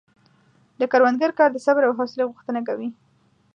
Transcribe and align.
د 0.79 0.81
کروندګر 0.91 1.31
کار 1.39 1.49
د 1.53 1.57
صبر 1.65 1.81
او 1.85 1.93
حوصلې 1.99 2.23
غوښتنه 2.31 2.59
کوي. 2.67 2.89